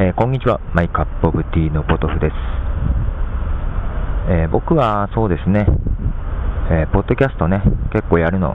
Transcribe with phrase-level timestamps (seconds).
[0.00, 0.60] えー、こんにちは。
[0.74, 2.34] マイカップオブティーのポトフです。
[4.30, 5.66] えー、僕はそうですね、
[6.70, 8.54] えー、ポッドキャストね、結構やるの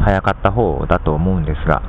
[0.00, 1.82] 早かった方だと思うんですが、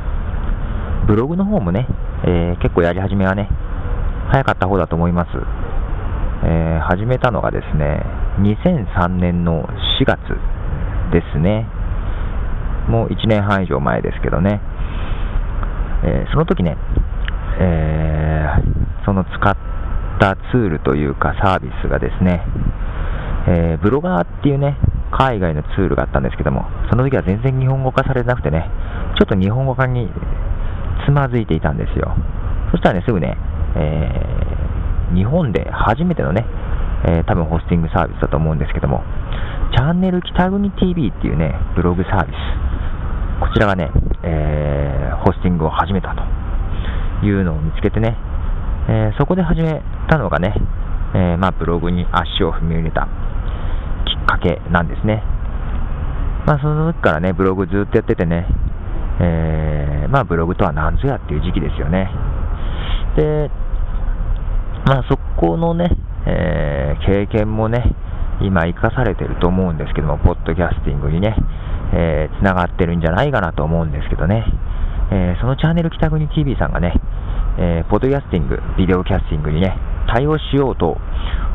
[1.08, 1.88] ブログの方もね、
[2.28, 3.48] え結構やり始めはね、
[4.28, 5.30] 早かった方だと思います。
[6.44, 8.04] え始めたのがですね、
[8.44, 9.70] 2003年の
[10.02, 10.20] 4月
[11.14, 11.66] ですね。
[12.90, 14.60] もう1年半以上前ですけどね。
[16.04, 16.76] えその時ね、
[17.60, 19.56] えー、その使っ
[20.20, 22.42] たツールというかサービスがですね、
[23.48, 24.78] えー、ブロガーっていうね、
[25.12, 28.70] 海外のツールがあったんですけども、その時は全然日本語化されてなくてね、
[29.18, 30.10] ちょっと日本語化に
[31.06, 32.16] つまずいていたんですよ。
[32.72, 33.38] そしたらね、すぐね、
[33.76, 36.46] えー、日本で初めてのね、
[37.08, 39.04] えー、多分ホスティングサービスだと思うんですけども、
[39.76, 42.36] チャンネル北国 TV っていうね、ブログサービス、
[43.42, 43.92] こちらがね、
[44.24, 46.45] えー、ホスティングを始めたと
[47.26, 48.18] いうのを見つけてね、
[48.88, 50.54] えー、そこで始めたのがね、
[51.14, 53.08] えー、まあ、ブログに足を踏み入れた
[54.06, 55.24] きっかけなんですね。
[56.46, 58.46] まあ、その時からね、ブログずっとやっててね、
[59.20, 62.10] えー、まあ、ブログとは何ぞやっていう時期ですよね。
[63.16, 63.50] で、
[64.86, 65.90] まあ、そこのね、
[66.28, 67.84] え、経験もね、
[68.42, 71.36] 今生かされてると思うんですけども、ポッドキャスティングにね、
[71.94, 74.46] えー、繋がってるんじゃないかなと思うんですけどね。
[75.12, 76.94] えー、そのチャンネル北国 TV さんがね、
[77.58, 80.98] えー、ポッドキャスティング、ビデオキャスティングにね、対応しようと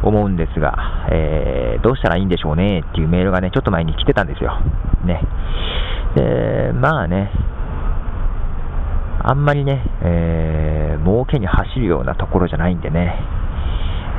[0.02, 4.58] 思うんですが、えー、どうしたらいいんでしょうねっていうメールがね、ちょっと前に来てたんですよ。
[5.04, 5.20] ね。
[6.16, 7.30] で、まあね、
[9.22, 13.14] あんまりね、えー、儲けに走るようなところじゃないんでね、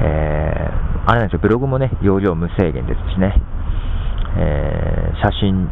[0.04, 3.42] えー、あれなんですよ、ブログもね、容量無制限ですしね、
[4.38, 5.68] えー、写真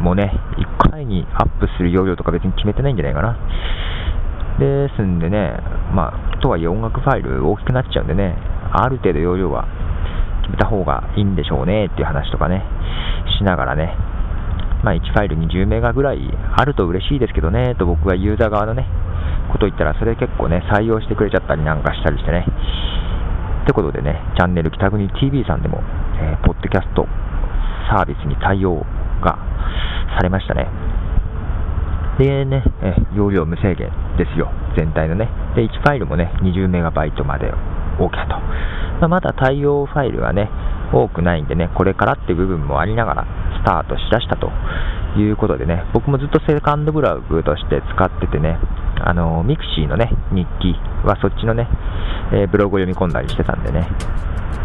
[0.00, 3.36] もね、1回にアップする容量とか別に決めてないんじゃないかな。
[4.58, 5.54] ですんでね、
[5.94, 8.34] まあ、とはいえ音楽ファイル大きくなっちゃうんでね、
[8.72, 9.66] ある程度容量は
[10.42, 12.64] 決めた方がいいんでしょうねっていう話とかね、
[13.38, 13.94] しながらね、
[14.82, 16.18] まあ、1ファイルに10メガぐらい
[16.56, 18.86] あると嬉しいですけどね、と僕がユーザー側のね、
[19.52, 22.44] こと言ったら、それ結構ね、採用してくれちゃったりなんかしたりしてね。
[23.62, 25.82] ってことでね、チャンネル北国 TV さんでも、
[26.20, 27.06] えー、ポッドキャスト
[27.90, 28.84] サービスに対応
[29.22, 29.38] が
[30.16, 30.66] されましたね。
[32.18, 35.28] でね、え容量無制限ですよ、全体のね。
[35.54, 37.50] で、1ファイルもね、20メガバイトまで
[37.98, 38.36] OK と。
[39.00, 40.50] まあ、まだ対応ファイルがね、
[40.92, 43.26] 多くないんでね、これからって部分もありながら
[43.62, 44.50] スタートしだしたと
[45.18, 48.58] いうことでね、僕もずっとセカンドブログとして使っててね、
[49.00, 50.74] あのミクシーのね、日記
[51.06, 51.68] はそっちのね、
[52.32, 53.86] えー、ブログを読み込んだりしてたんでね、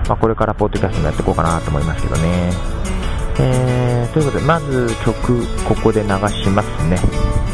[0.08, 2.52] まあ、これからポッドキャストもやっていこうかなと思いますけどね。
[3.40, 6.98] えー、ということで、まず曲、ここで流しますね。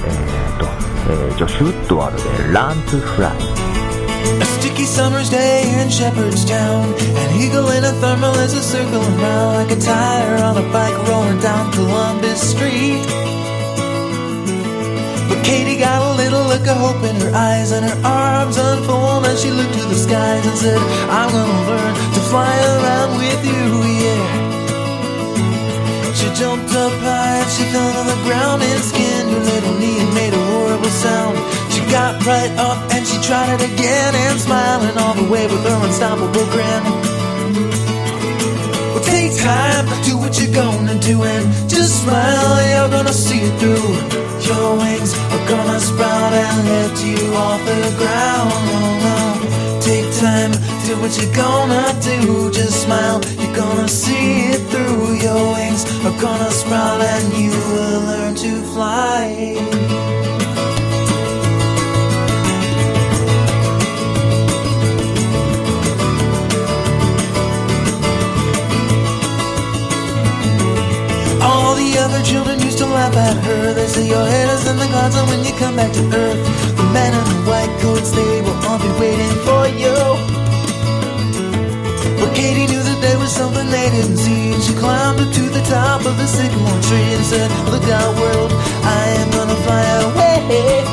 [0.05, 0.38] えー、
[1.08, 8.62] えー、ジョシュ・ウッドワードで Learn to Fly。A sticky summer's day in Shepherdstown An eagle in a thermal is a
[8.62, 13.04] circle around Like a tire on a bike rolling down Columbus Street
[15.28, 19.26] But Katie got a little look of hope in her eyes And her arms unfold
[19.26, 20.78] as she looked to the skies And said,
[21.10, 24.54] I'm gonna learn to fly around with you, yeah
[26.14, 29.98] she jumped up high and she fell on the ground and skinned her little knee
[30.00, 31.37] and made a horrible sound.
[31.73, 35.63] She got right up and she tried it again and smiling all the way with
[35.65, 36.83] her unstoppable grin.
[38.93, 43.55] Well, take time, do what you're gonna do and just smile, you're gonna see it
[43.59, 43.89] through.
[44.49, 48.51] Your wings are gonna sprout and lift you off the ground.
[48.53, 49.17] Oh, no.
[49.81, 50.51] Take time,
[50.85, 55.17] do what you're gonna do, just smile, you're gonna see it through.
[55.25, 60.18] Your wings are gonna sprout and you will learn to fly.
[84.65, 88.51] She climbed up to the top of the sycamore tree and said, "Look out, world,
[88.83, 90.85] I am gonna fly away."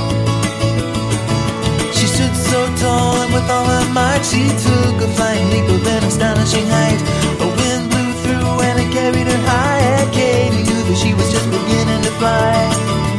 [1.97, 5.87] She stood so tall, and with all her might, she took a flying leap of
[5.95, 7.01] an astonishing height.
[7.47, 11.49] A wind blew through, and it carried her high, Katie knew that she was just
[11.51, 13.16] beginning to fly.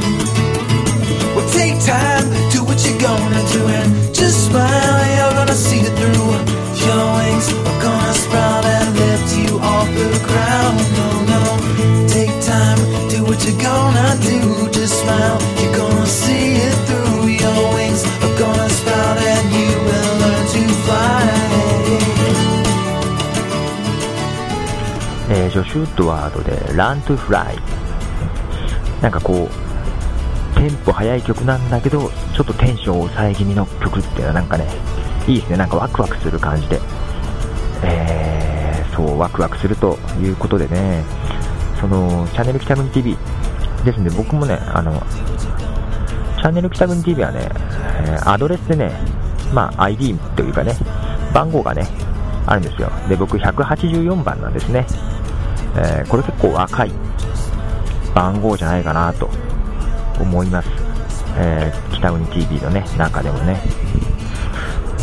[25.28, 27.60] ウッドワードで Run to Fly
[29.02, 34.66] なんかこうテンポ速い曲なんだけどちょっとテンション抑え気味の曲っていうのはなんかね
[35.28, 35.58] いいですね。
[35.58, 36.80] なんかワクワクする感じで。
[37.84, 41.04] えー、そうワクワクするということでね。
[41.80, 43.18] そのチャンネル北国 TV
[43.84, 45.00] ですんで僕もねあの
[46.38, 47.50] チャンネル北国 TV はね、
[48.08, 48.92] えアドレスでね、
[49.54, 50.74] まあ、ID というかね、
[51.34, 51.88] 番号がね、
[52.46, 52.92] あるんですよ。
[53.10, 54.86] で、僕184番なんですね。
[55.78, 56.92] えー、これ結構若い
[58.16, 59.30] 番号じゃないかなと
[60.20, 60.70] 思います。
[61.38, 63.62] えー、北国 TV のね、中でもね。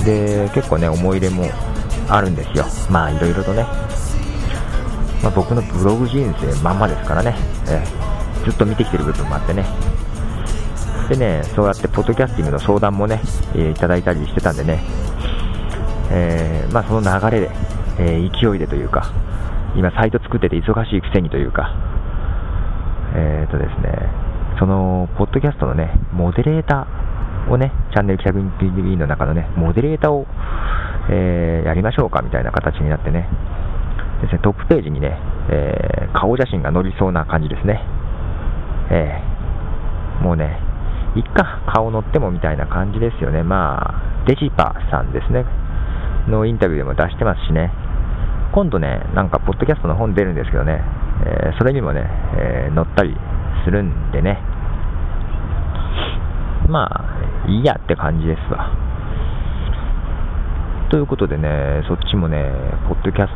[0.05, 1.49] で、結構ね、思い入れも
[2.09, 2.65] あるんですよ。
[2.91, 3.65] まあ、いろいろとね。
[5.23, 7.35] まあ、僕のブログ人生まんまですからね、
[7.69, 9.65] えー、ずっと見てきてる部分もあってね。
[11.09, 13.21] でね、そうやってポッドキャスティングの相談もね、
[13.55, 14.83] えー、いただいたりしてたんでね、
[16.11, 17.51] えー、まあ、その流れで、
[17.99, 19.13] え、勢いでというか、
[19.77, 21.75] 今サイト作ってて忙しいくせにというか、
[23.17, 24.25] えーとですね、
[24.59, 30.27] その、ポッドキャストのね、モデレーターをね、チャンネルキャビン TV の中のね、モデレーターを、
[31.11, 33.29] えー、やりましょうかみたいな形になってね、
[34.23, 35.19] ですねトップページにね、
[35.51, 37.83] えー、顔写真が載りそうな感じですね。
[38.91, 40.59] えー、もうね、
[41.17, 43.43] いっか、顔乗ってもみたいな感じですよね。
[43.43, 45.45] まあ、デジパさんですね。
[46.29, 47.71] のインタビューでも出してますしね。
[48.53, 50.83] 今度ね、なんか、ポッドキャストの本出るんですけどね、
[51.27, 52.03] えー、それにもね、
[52.37, 53.17] えー、載ったり
[53.65, 54.39] するんでね。
[56.69, 58.71] まあ、いいやって感じですわ。
[60.91, 62.53] ということでね、そっちもね、
[62.89, 63.33] ポッドキャス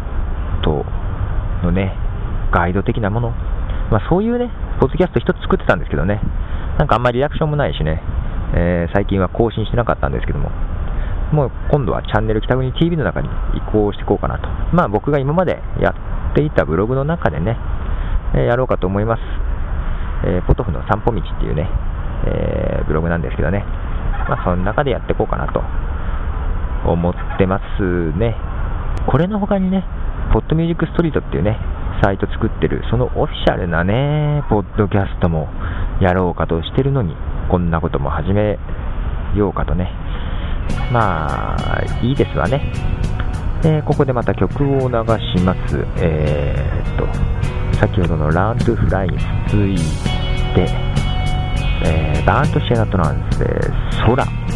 [0.63, 0.85] ト
[1.63, 1.95] のね、
[2.53, 3.31] ガイド的なもの、
[3.91, 4.51] まあ、そういうね、
[4.81, 6.21] ポッドキャスト一つ作ってたんですけどね、
[6.79, 8.01] なんかあんまりリアクションもないしね、
[8.55, 10.51] えー、最近は更新してなかったんですけども、
[11.33, 14.49] もう今度はチャンネル北国 TV の中に移行していこうかなと。
[14.73, 15.91] まあ僕が今までや
[16.33, 17.57] っていたブログの中でね、
[18.35, 19.21] えー、やろうかと思います。
[20.25, 21.69] えー、ポトフの散歩道っていうね、
[22.27, 23.65] えー、ブログなんですけどね、
[24.29, 25.63] まあその中でやっていこうかなと
[26.91, 28.35] 思ってますね。
[29.07, 29.85] これの他にね、
[30.33, 31.59] ポッドミュージックストリートっていうね、
[32.03, 35.49] サイト作ってる、そのオフィシャルなね、ポッドキャストも
[36.01, 37.15] やろうかとしてるのに、
[37.51, 38.59] こんなことも始め
[39.35, 39.91] ようかとね。
[40.93, 42.73] まあ、いいですわね。
[43.65, 44.95] え、ここでまた曲を流
[45.37, 45.85] します。
[45.97, 49.19] えー、っと、先ほどのランドフライに
[49.49, 49.77] 続い
[50.55, 50.69] て、
[51.85, 53.47] えー、バーンとシェナトランスで
[54.07, 54.48] 空。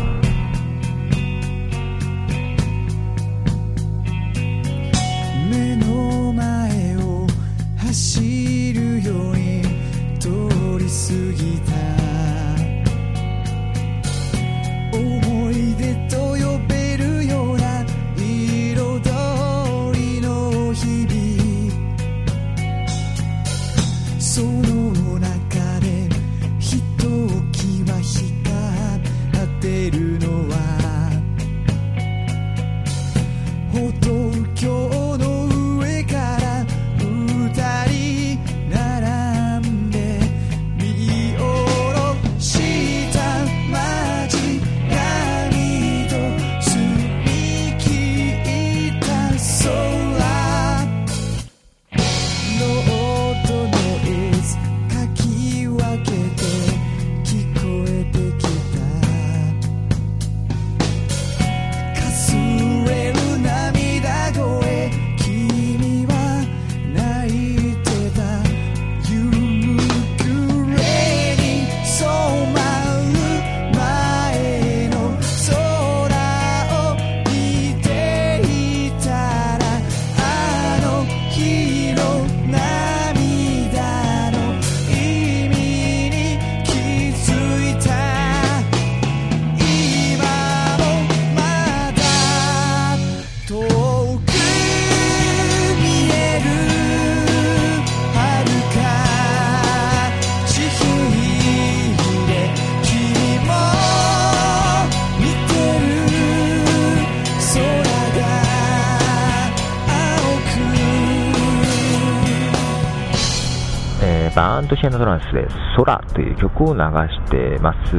[114.42, 115.46] バーンとシェナトランスで
[115.76, 117.94] 空という曲を流してます。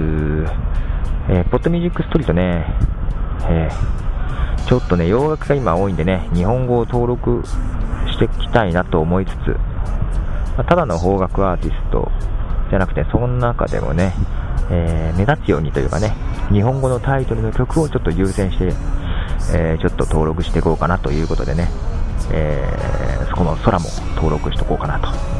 [1.29, 2.65] えー、ポッドミュージックストリートね、
[3.47, 7.43] えー、ちょっとね、洋楽が今多いんでね、日本語を登録
[8.11, 9.55] していきたいなと思いつつ、ま
[10.57, 12.11] あ、ただの邦楽アーティスト
[12.69, 14.11] じゃなくて、その中でもね、
[14.69, 16.13] えー、目立つようにというかね、
[16.51, 18.65] 日本語のタイトルの曲をちょっと優先して、
[19.55, 21.69] えー、ちょっと登録していこうかなということでね、
[22.33, 23.85] えー、そこの空も
[24.15, 25.32] 登録しとこうかなと。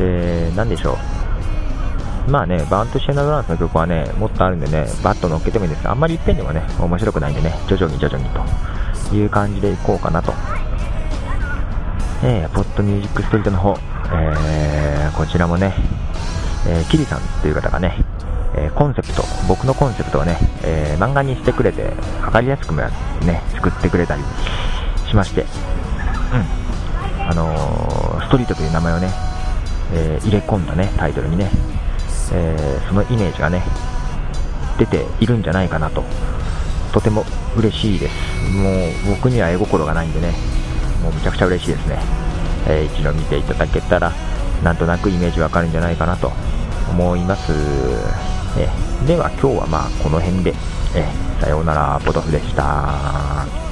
[0.00, 0.98] で、なんでしょ
[2.26, 2.30] う。
[2.30, 10.32] まあね、バーントシェナドランスの曲はね、もっとあるんでね、バッと乗っけてもいいんです、あんまりいっぺんではね、面白くないんでね、徐々に徐々にという感じでいこうかなと。
[12.22, 13.78] えー、ポッドミュージックストリートの方、
[14.12, 15.74] えー、こちらもね、
[16.68, 17.96] えー、キリさんという方がね、
[18.54, 24.22] えー、コンセプト、僕のコンセプトをね、えー、漫画にしてくれて、分かりやすくもね、作ってくれたり
[25.08, 29.29] しまして、うん、あのー、ストリートという名前をね、
[29.92, 31.50] えー入れ込んだね、タイトルにね、
[32.32, 33.62] えそのイメージがね、
[34.78, 36.04] 出ているんじゃないかなと、
[36.92, 37.24] とても
[37.56, 38.14] 嬉しいです。
[38.52, 40.32] もう僕には絵心がないんでね、
[41.02, 41.98] もうめちゃくちゃ嬉しいですね。
[42.68, 44.12] え一度見ていただけたら、
[44.62, 46.32] なんとなくイメージわかるんじゃないかなと
[46.90, 47.52] 思います。
[48.58, 48.68] え
[49.06, 50.54] では今日はまあこの辺で、
[50.94, 51.04] え
[51.40, 53.69] さようなら、ポトフでした。